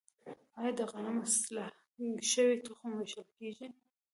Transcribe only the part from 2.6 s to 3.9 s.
تخم ویشل کیږي؟